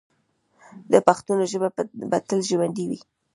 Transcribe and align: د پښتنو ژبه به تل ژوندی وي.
د 0.91 0.93
پښتنو 1.07 1.43
ژبه 1.51 1.67
به 2.09 2.17
تل 2.27 2.39
ژوندی 2.49 2.85
وي. 2.89 2.99